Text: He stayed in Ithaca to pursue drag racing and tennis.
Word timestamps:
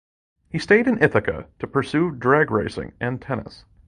He 0.49 0.57
stayed 0.57 0.87
in 0.87 0.99
Ithaca 0.99 1.45
to 1.59 1.67
pursue 1.67 2.09
drag 2.09 2.49
racing 2.49 2.93
and 2.99 3.21
tennis. 3.21 3.65